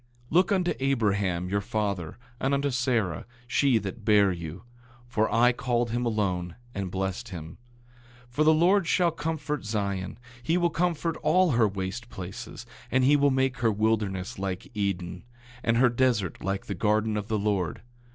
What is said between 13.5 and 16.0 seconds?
her wilderness like Eden, and her